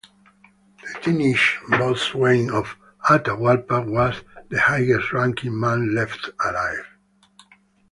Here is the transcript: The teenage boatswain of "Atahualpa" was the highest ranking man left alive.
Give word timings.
The 0.81 0.99
teenage 1.01 1.59
boatswain 1.69 2.49
of 2.49 2.75
"Atahualpa" 3.07 3.85
was 3.87 4.15
the 4.49 4.59
highest 4.59 5.13
ranking 5.13 5.59
man 5.59 5.93
left 5.93 6.27
alive. 6.43 6.87